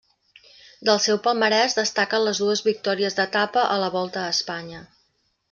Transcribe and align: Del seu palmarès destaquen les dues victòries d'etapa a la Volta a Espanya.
Del 0.87 1.01
seu 1.03 1.19
palmarès 1.27 1.75
destaquen 1.81 2.25
les 2.29 2.41
dues 2.45 2.65
victòries 2.69 3.19
d'etapa 3.21 3.67
a 3.77 3.79
la 3.85 3.93
Volta 3.99 4.25
a 4.25 4.35
Espanya. 4.39 4.83